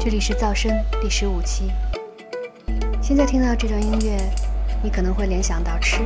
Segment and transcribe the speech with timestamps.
[0.00, 0.70] 这里是噪声
[1.02, 1.72] 第十五期。
[3.02, 4.16] 现在听到这段音乐，
[4.80, 6.02] 你可能会联想到吃，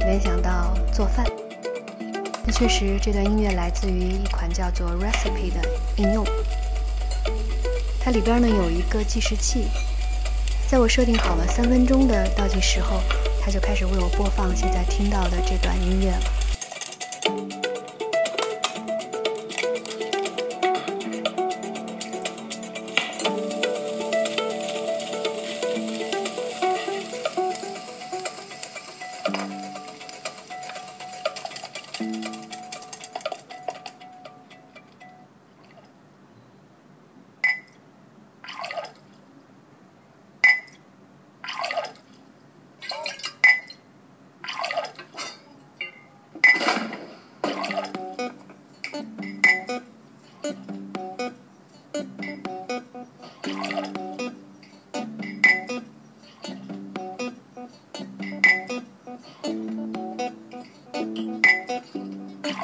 [0.00, 1.24] 联想到做饭。
[2.44, 5.60] 那确实，这段音乐来自于一款叫做 Recipe 的
[5.96, 6.26] 应用。
[8.00, 9.68] 它里边呢有一个计时器，
[10.66, 13.00] 在我设定好了三分钟的倒计时后，
[13.40, 16.22] 它就开始为我播放现在听到的这段音乐了。